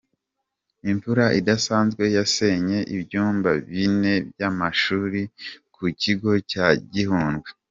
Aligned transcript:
Imvura 0.91 1.25
idasanzwe 1.39 2.03
yasenye 2.17 2.79
ibyumba 2.95 3.49
bine 3.69 4.13
by’amashuri 4.29 5.21
ku 5.73 5.81
kigo 6.01 6.31
cya 6.51 6.67
Gihundwe 6.93 7.49